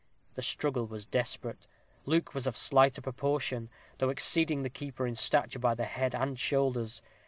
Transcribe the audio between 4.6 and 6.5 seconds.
the keeper in stature by the head and